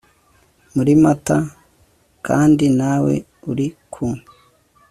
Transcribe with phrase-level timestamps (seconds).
[0.75, 1.37] muri mata
[2.27, 3.13] kandi nawe
[3.49, 4.05] ari ku